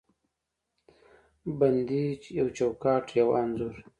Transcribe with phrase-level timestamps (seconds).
[1.59, 2.03] بندې
[2.39, 3.75] یو چوکاټ، یوه انځور